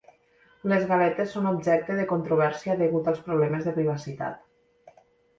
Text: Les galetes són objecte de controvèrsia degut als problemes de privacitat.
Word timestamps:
Les 0.71 0.85
galetes 0.91 1.33
són 1.33 1.49
objecte 1.49 1.97
de 1.99 2.05
controvèrsia 2.11 2.77
degut 2.79 3.09
als 3.11 3.19
problemes 3.27 3.67
de 3.69 3.75
privacitat. 3.77 4.97